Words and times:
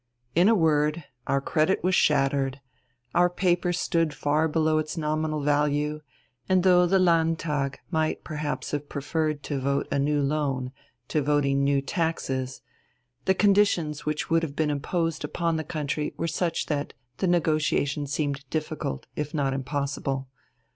In 0.33 0.49
a 0.49 0.55
word: 0.55 1.03
our 1.27 1.39
credit 1.39 1.83
was 1.83 1.93
shattered, 1.93 2.59
our 3.13 3.29
paper 3.29 3.71
stood 3.71 4.15
far 4.15 4.47
below 4.47 4.79
its 4.79 4.97
nominal 4.97 5.43
value; 5.43 6.01
and 6.49 6.63
though 6.63 6.87
the 6.87 6.97
Landtag 6.97 7.77
might 7.91 8.23
perhaps 8.23 8.71
have 8.71 8.89
preferred 8.89 9.43
to 9.43 9.59
vote 9.59 9.87
a 9.91 9.99
new 9.99 10.23
loan 10.23 10.71
to 11.09 11.21
voting 11.21 11.63
new 11.63 11.83
taxes, 11.83 12.63
the 13.25 13.35
conditions 13.35 14.03
which 14.03 14.27
would 14.27 14.41
have 14.41 14.55
been 14.55 14.71
imposed 14.71 15.23
upon 15.23 15.57
the 15.57 15.63
country 15.63 16.15
were 16.17 16.27
such 16.27 16.65
that 16.65 16.95
the 17.17 17.27
negotiation 17.27 18.07
seemed 18.07 18.43
difficult, 18.49 19.05
if 19.15 19.35
not 19.35 19.53
impossible. 19.53 20.27